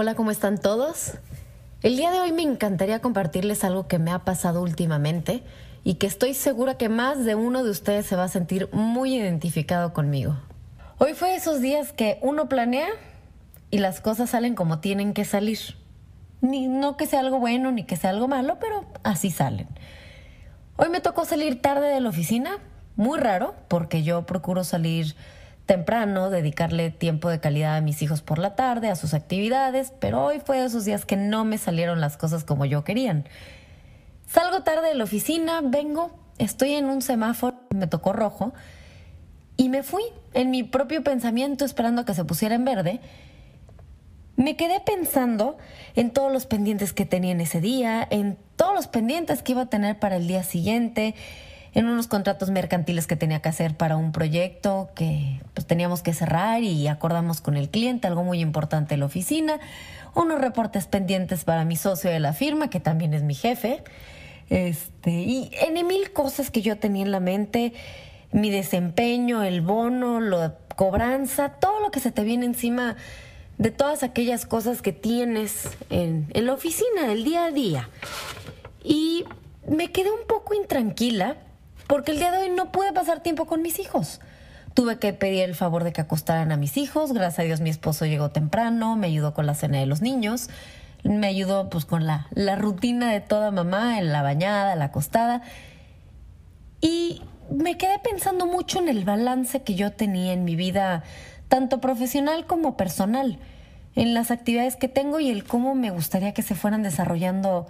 [0.00, 1.14] Hola, ¿cómo están todos?
[1.82, 5.42] El día de hoy me encantaría compartirles algo que me ha pasado últimamente
[5.82, 9.16] y que estoy segura que más de uno de ustedes se va a sentir muy
[9.16, 10.36] identificado conmigo.
[10.98, 12.86] Hoy fue esos días que uno planea
[13.72, 15.58] y las cosas salen como tienen que salir.
[16.42, 19.66] Ni, no que sea algo bueno ni que sea algo malo, pero así salen.
[20.76, 22.58] Hoy me tocó salir tarde de la oficina,
[22.94, 25.16] muy raro, porque yo procuro salir
[25.68, 30.24] temprano, dedicarle tiempo de calidad a mis hijos por la tarde, a sus actividades, pero
[30.24, 33.28] hoy fue de esos días que no me salieron las cosas como yo querían.
[34.26, 38.54] Salgo tarde de la oficina, vengo, estoy en un semáforo, me tocó rojo,
[39.58, 43.00] y me fui en mi propio pensamiento esperando que se pusiera en verde.
[44.36, 45.58] Me quedé pensando
[45.94, 49.62] en todos los pendientes que tenía en ese día, en todos los pendientes que iba
[49.62, 51.14] a tener para el día siguiente,
[51.74, 56.12] en unos contratos mercantiles que tenía que hacer para un proyecto que pues, teníamos que
[56.12, 59.60] cerrar y acordamos con el cliente, algo muy importante en la oficina,
[60.14, 63.82] unos reportes pendientes para mi socio de la firma, que también es mi jefe,
[64.50, 67.74] este, y en mil cosas que yo tenía en la mente,
[68.32, 72.96] mi desempeño, el bono, la cobranza, todo lo que se te viene encima
[73.58, 77.88] de todas aquellas cosas que tienes en, la oficina, del día a día.
[78.84, 79.24] Y
[79.68, 81.36] me quedé un poco intranquila
[81.88, 84.20] porque el día de hoy no pude pasar tiempo con mis hijos.
[84.74, 87.12] Tuve que pedir el favor de que acostaran a mis hijos.
[87.12, 90.50] Gracias a Dios mi esposo llegó temprano, me ayudó con la cena de los niños,
[91.02, 95.42] me ayudó pues con la, la rutina de toda mamá, en la bañada, la acostada.
[96.80, 101.02] Y me quedé pensando mucho en el balance que yo tenía en mi vida,
[101.48, 103.38] tanto profesional como personal,
[103.96, 107.66] en las actividades que tengo y el cómo me gustaría que se fueran desarrollando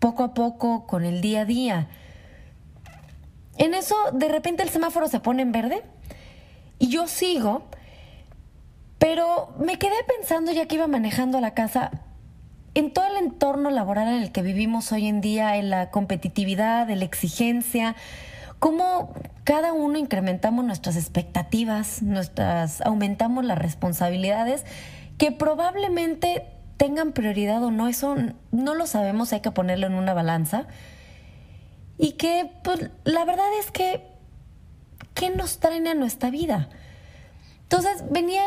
[0.00, 1.88] poco a poco con el día a día.
[3.58, 5.82] En eso, de repente el semáforo se pone en verde
[6.78, 7.62] y yo sigo,
[8.98, 11.90] pero me quedé pensando ya que iba manejando la casa
[12.74, 16.88] en todo el entorno laboral en el que vivimos hoy en día, en la competitividad,
[16.88, 17.94] en la exigencia,
[18.58, 19.12] cómo
[19.44, 24.64] cada uno incrementamos nuestras expectativas, nuestras, aumentamos las responsabilidades
[25.18, 26.46] que probablemente
[26.78, 28.16] tengan prioridad o no, eso
[28.50, 30.66] no lo sabemos, hay que ponerlo en una balanza
[32.02, 34.02] y que pues, la verdad es que,
[35.14, 36.68] ¿qué nos traen a nuestra vida?
[37.62, 38.42] Entonces venía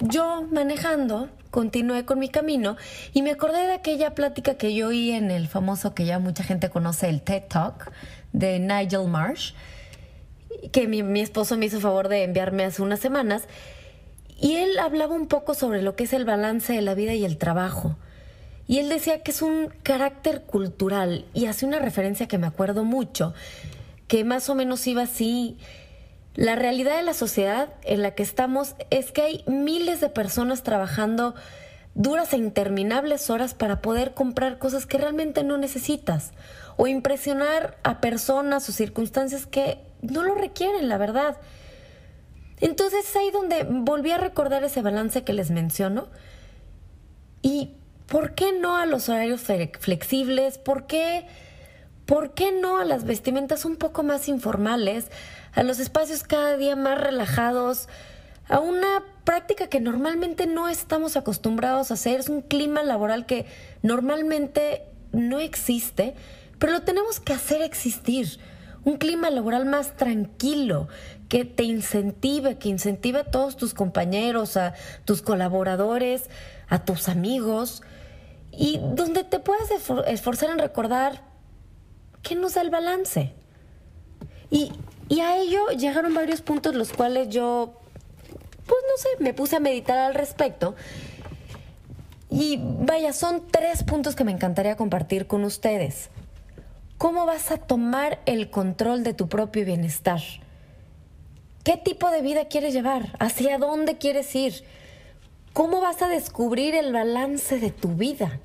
[0.00, 2.76] yo manejando, continué con mi camino
[3.12, 6.42] y me acordé de aquella plática que yo oí en el famoso que ya mucha
[6.42, 7.92] gente conoce, el TED Talk
[8.32, 9.52] de Nigel Marsh,
[10.72, 13.44] que mi, mi esposo me hizo favor de enviarme hace unas semanas.
[14.40, 17.24] Y él hablaba un poco sobre lo que es el balance de la vida y
[17.24, 17.96] el trabajo.
[18.68, 22.84] Y él decía que es un carácter cultural y hace una referencia que me acuerdo
[22.84, 23.32] mucho,
[24.06, 25.56] que más o menos iba así.
[26.34, 30.62] La realidad de la sociedad en la que estamos es que hay miles de personas
[30.62, 31.34] trabajando
[31.94, 36.32] duras e interminables horas para poder comprar cosas que realmente no necesitas
[36.76, 41.38] o impresionar a personas o circunstancias que no lo requieren, la verdad.
[42.60, 46.08] Entonces es ahí donde volví a recordar ese balance que les menciono
[47.40, 47.77] y
[48.08, 49.42] ¿por qué no a los horarios
[49.78, 50.58] flexibles?
[50.58, 51.26] ¿Por qué,
[52.06, 55.10] ¿Por qué no a las vestimentas un poco más informales?
[55.52, 57.88] A los espacios cada día más relajados?
[58.48, 62.20] A una práctica que normalmente no estamos acostumbrados a hacer.
[62.20, 63.44] Es un clima laboral que
[63.82, 66.14] normalmente no existe,
[66.58, 68.40] pero lo tenemos que hacer existir.
[68.84, 70.88] Un clima laboral más tranquilo,
[71.28, 74.72] que te incentive, que incentive a todos tus compañeros, a
[75.04, 76.30] tus colaboradores,
[76.68, 77.82] a tus amigos
[78.60, 79.70] y donde te puedas
[80.08, 81.22] esforzar en recordar
[82.22, 83.32] qué nos da el balance.
[84.50, 84.72] Y,
[85.08, 87.74] y a ello llegaron varios puntos los cuales yo,
[88.66, 90.74] pues no sé, me puse a meditar al respecto.
[92.30, 96.10] Y vaya, son tres puntos que me encantaría compartir con ustedes.
[96.98, 100.20] ¿Cómo vas a tomar el control de tu propio bienestar?
[101.62, 103.14] ¿Qué tipo de vida quieres llevar?
[103.20, 104.64] ¿Hacia dónde quieres ir?
[105.52, 108.40] ¿Cómo vas a descubrir el balance de tu vida?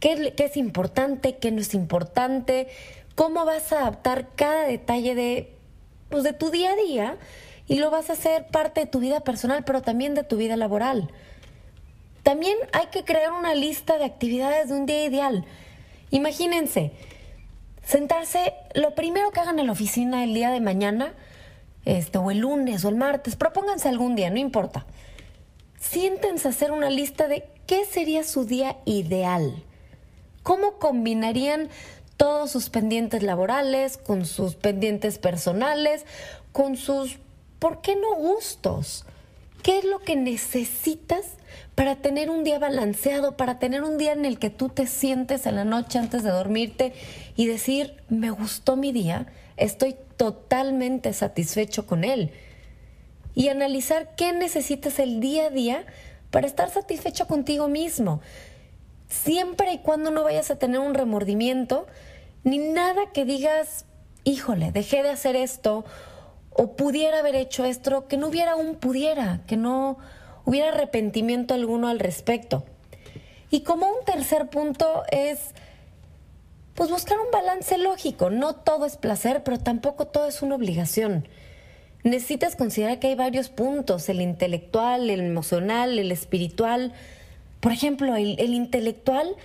[0.00, 1.36] ¿Qué, es importante?
[1.36, 2.68] ¿Qué no es importante?
[3.14, 5.54] ¿Cómo vas a adaptar cada detalle de,
[6.08, 7.18] pues, de tu día a día?
[7.68, 10.56] Y lo vas a hacer parte de tu vida personal, pero también de tu vida
[10.56, 11.10] laboral.
[12.22, 15.44] También hay que crear una lista de actividades de un día ideal.
[16.10, 16.92] Imagínense,
[17.84, 21.14] sentarse, lo primero que hagan en la oficina el día de mañana,
[21.84, 24.86] este, o el lunes o el martes, propónganse algún día, no importa
[25.80, 29.64] siéntense a hacer una lista de qué sería su día ideal.
[30.50, 31.68] ¿Cómo combinarían
[32.16, 36.04] todos sus pendientes laborales, con sus pendientes personales,
[36.50, 37.20] con sus,
[37.60, 39.04] ¿por qué no gustos?
[39.62, 41.36] ¿Qué es lo que necesitas
[41.76, 45.46] para tener un día balanceado, para tener un día en el que tú te sientes
[45.46, 46.94] en la noche antes de dormirte
[47.36, 52.32] y decir, me gustó mi día, estoy totalmente satisfecho con él?
[53.36, 55.86] Y analizar qué necesitas el día a día
[56.32, 58.20] para estar satisfecho contigo mismo.
[59.10, 61.86] Siempre y cuando no vayas a tener un remordimiento,
[62.44, 63.84] ni nada que digas,
[64.24, 65.84] híjole, dejé de hacer esto
[66.50, 69.98] o pudiera haber hecho esto, que no hubiera un pudiera, que no
[70.44, 72.64] hubiera arrepentimiento alguno al respecto.
[73.50, 75.54] Y como un tercer punto es,
[76.74, 78.30] pues buscar un balance lógico.
[78.30, 81.28] No todo es placer, pero tampoco todo es una obligación.
[82.04, 86.94] Necesitas considerar que hay varios puntos, el intelectual, el emocional, el espiritual.
[87.60, 89.36] Por ejemplo, el, el intelectual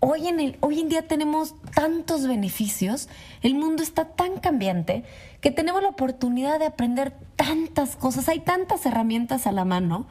[0.00, 3.08] Hoy en, el, hoy en día tenemos tantos beneficios,
[3.42, 5.02] el mundo está tan cambiante
[5.40, 10.06] que tenemos la oportunidad de aprender tantas cosas, hay tantas herramientas a la mano.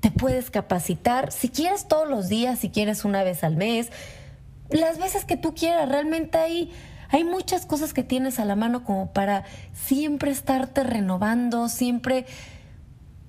[0.00, 3.92] Te puedes capacitar, si quieres todos los días, si quieres una vez al mes,
[4.70, 6.72] las veces que tú quieras, realmente hay,
[7.10, 12.24] hay muchas cosas que tienes a la mano como para siempre estarte renovando, siempre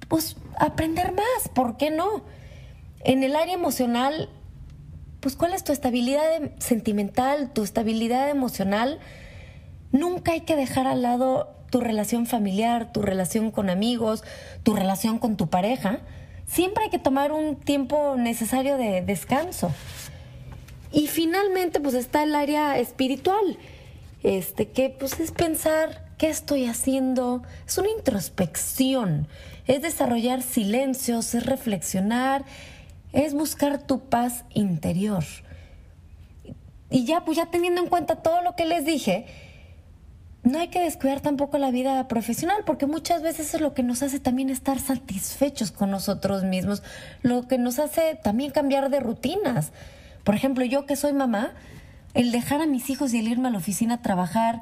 [0.08, 2.24] pues aprender más, ¿por qué no?
[3.04, 4.30] En el área emocional
[5.24, 9.00] pues cuál es tu estabilidad em, sentimental, tu estabilidad emocional.
[9.94, 14.22] Nunca hay que dejar al lado tu relación familiar, tu relación con amigos,
[14.64, 16.02] tu relación con tu pareja.
[16.46, 19.72] Siempre hay que tomar un tiempo necesario de descanso.
[20.92, 23.58] Y finalmente, pues está el área espiritual,
[24.24, 29.30] este, que pues es pensar qué estoy haciendo, es una introspección,
[29.68, 32.44] es desarrollar silencios, es reflexionar,
[33.14, 35.24] es buscar tu paz interior.
[36.90, 39.26] Y ya, pues ya teniendo en cuenta todo lo que les dije,
[40.44, 44.04] no hay que descuidar tampoco la vida profesional, porque muchas veces es lo que nos
[44.04, 46.84] hace también estar satisfechos con nosotros mismos,
[47.22, 49.72] lo que nos hace también cambiar de rutinas.
[50.24, 51.54] Por ejemplo, yo que soy mamá,
[52.14, 54.62] el dejar a mis hijos y el irme a la oficina a trabajar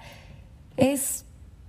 [0.78, 1.26] es,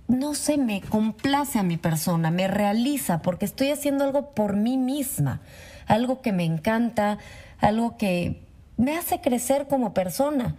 [0.07, 4.77] no sé, me complace a mi persona, me realiza, porque estoy haciendo algo por mí
[4.77, 5.41] misma
[5.87, 7.17] algo que me encanta,
[7.59, 8.41] algo que
[8.77, 10.55] me hace crecer como persona.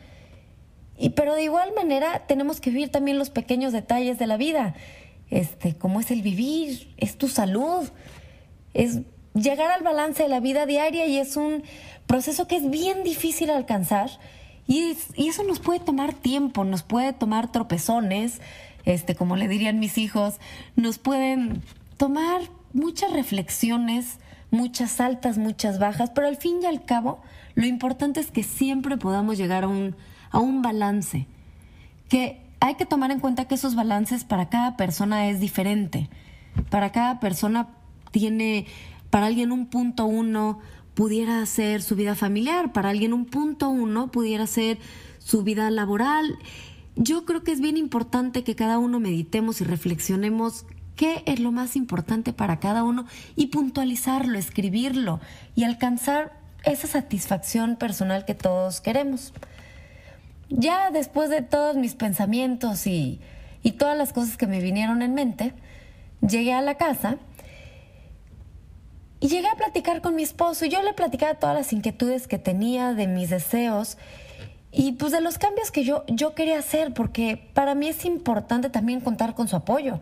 [0.96, 4.74] Y, pero de igual manera tenemos que vivir también los pequeños detalles de la vida,
[5.30, 7.88] este, como es el vivir, es tu salud,
[8.74, 9.00] es
[9.34, 11.64] llegar al balance de la vida diaria y es un
[12.06, 14.10] proceso que es bien difícil alcanzar
[14.66, 18.40] y, y eso nos puede tomar tiempo, nos puede tomar tropezones,
[18.84, 20.36] este, como le dirían mis hijos,
[20.76, 21.62] nos pueden
[21.96, 22.42] tomar
[22.72, 24.18] muchas reflexiones,
[24.54, 27.20] muchas altas, muchas bajas, pero al fin y al cabo
[27.54, 29.96] lo importante es que siempre podamos llegar a un,
[30.30, 31.26] a un balance,
[32.08, 36.08] que hay que tomar en cuenta que esos balances para cada persona es diferente,
[36.70, 37.68] para cada persona
[38.10, 38.66] tiene,
[39.10, 40.60] para alguien un punto uno
[40.94, 44.78] pudiera ser su vida familiar, para alguien un punto uno pudiera ser
[45.18, 46.38] su vida laboral.
[46.96, 50.64] Yo creo que es bien importante que cada uno meditemos y reflexionemos
[50.96, 53.06] qué es lo más importante para cada uno
[53.36, 55.20] y puntualizarlo, escribirlo
[55.54, 56.32] y alcanzar
[56.64, 59.32] esa satisfacción personal que todos queremos.
[60.48, 63.20] Ya después de todos mis pensamientos y,
[63.78, 65.54] todas las cosas que me vinieron en mente,
[66.20, 67.16] llegué a la casa
[69.20, 72.38] y llegué a platicar con mi esposo y yo le platicaba todas las inquietudes que
[72.38, 73.96] tenía, de mis deseos
[74.70, 78.68] y pues de los cambios que yo, yo quería hacer, porque para mí es importante
[78.68, 80.00] también contar con su apoyo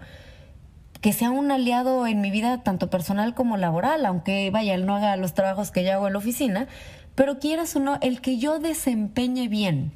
[1.02, 4.94] que sea un aliado en mi vida tanto personal como laboral, aunque vaya, él no
[4.94, 6.68] haga los trabajos que yo hago en la oficina,
[7.16, 9.92] pero quieras o no, el que yo desempeñe bien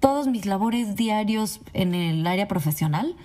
[0.00, 3.16] todos mis labores diarios en el área profesional,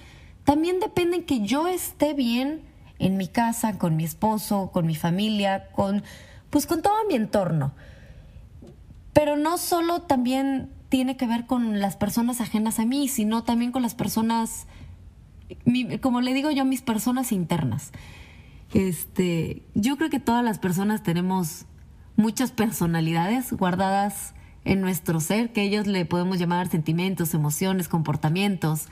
[0.45, 2.62] también dependen que yo esté bien
[3.00, 6.03] en mi casa, con mi esposo, con mi familia, con
[6.51, 7.74] pues con todo mi entorno.
[9.13, 13.71] Pero no solo también tiene que ver con las personas ajenas a mí, sino también
[13.71, 14.67] con las personas
[16.01, 17.91] como le digo yo, mis personas internas.
[18.74, 21.65] Este, yo creo que todas las personas tenemos
[22.15, 24.34] muchas personalidades guardadas
[24.65, 28.88] en nuestro ser, que ellos le podemos llamar sentimientos, emociones, comportamientos.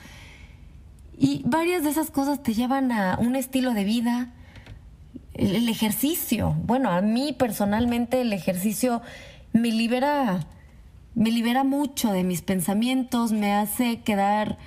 [1.16, 4.32] Y varias de esas cosas te llevan a un estilo de vida,
[5.34, 6.56] el, el ejercicio.
[6.64, 9.02] Bueno, a mí personalmente el ejercicio
[9.52, 10.46] me libera,
[11.14, 14.58] me libera mucho de mis pensamientos, me hace quedar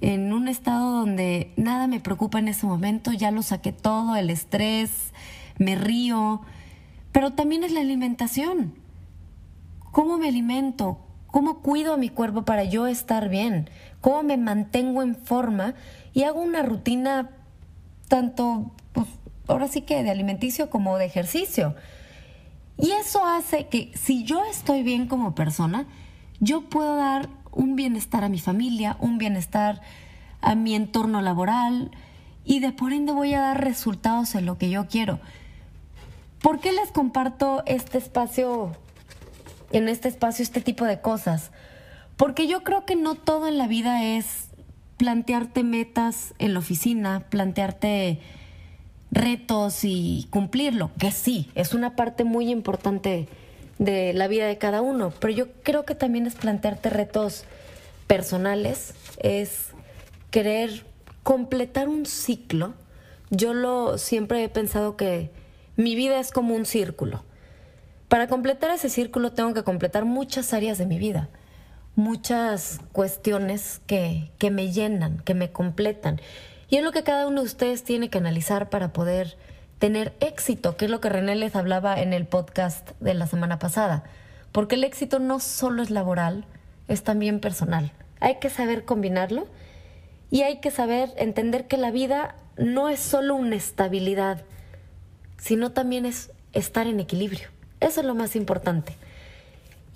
[0.00, 4.30] en un estado donde nada me preocupa en ese momento, ya lo saqué todo, el
[4.30, 5.12] estrés,
[5.58, 6.42] me río,
[7.12, 8.74] pero también es la alimentación.
[9.92, 10.98] ¿Cómo me alimento?
[11.28, 13.70] ¿Cómo cuido a mi cuerpo para yo estar bien?
[14.00, 15.74] ¿Cómo me mantengo en forma?
[16.12, 17.30] Y hago una rutina
[18.08, 19.06] tanto, pues,
[19.46, 21.74] ahora sí que de alimenticio como de ejercicio.
[22.76, 25.86] Y eso hace que si yo estoy bien como persona,
[26.40, 29.80] yo puedo dar un bienestar a mi familia, un bienestar
[30.40, 31.90] a mi entorno laboral
[32.44, 35.20] y de por ende voy a dar resultados en lo que yo quiero.
[36.42, 38.72] ¿Por qué les comparto este espacio,
[39.72, 41.50] en este espacio, este tipo de cosas?
[42.16, 44.48] Porque yo creo que no todo en la vida es
[44.98, 48.20] plantearte metas en la oficina, plantearte
[49.10, 53.28] retos y cumplirlo, que sí, es una parte muy importante
[53.78, 57.44] de la vida de cada uno, pero yo creo que también es plantearte retos
[58.06, 59.68] personales, es
[60.30, 60.84] querer
[61.22, 62.74] completar un ciclo.
[63.30, 65.30] Yo lo siempre he pensado que
[65.76, 67.24] mi vida es como un círculo.
[68.08, 71.28] Para completar ese círculo tengo que completar muchas áreas de mi vida,
[71.96, 76.20] muchas cuestiones que, que me llenan, que me completan.
[76.68, 79.36] Y es lo que cada uno de ustedes tiene que analizar para poder
[79.78, 83.58] tener éxito, que es lo que René les hablaba en el podcast de la semana
[83.58, 84.04] pasada.
[84.52, 86.44] Porque el éxito no solo es laboral,
[86.88, 87.92] es también personal.
[88.20, 89.46] Hay que saber combinarlo
[90.30, 94.42] y hay que saber entender que la vida no es solo una estabilidad,
[95.38, 97.48] sino también es estar en equilibrio.
[97.80, 98.96] Eso es lo más importante.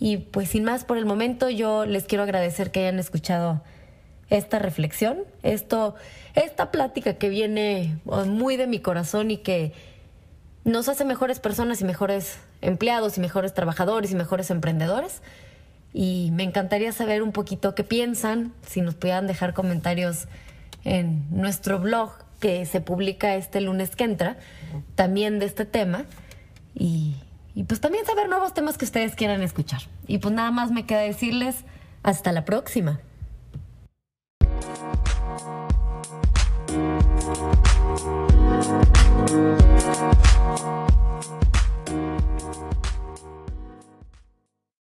[0.01, 3.63] Y pues sin más por el momento, yo les quiero agradecer que hayan escuchado
[4.31, 5.95] esta reflexión, esto,
[6.35, 9.73] esta plática que viene oh, muy de mi corazón y que
[10.65, 15.23] nos hace mejores personas y mejores empleados y mejores trabajadores y mejores emprendedores.
[15.95, 20.29] Y me encantaría saber un poquito qué piensan, si nos pudieran dejar comentarios
[20.85, 24.37] en nuestro blog que se publica este lunes que entra,
[24.95, 26.05] también de este tema.
[26.75, 27.17] Y,
[27.55, 29.81] y pues también saber nuevos temas que ustedes quieran escuchar.
[30.07, 31.65] Y pues nada más me queda decirles
[32.03, 33.01] hasta la próxima.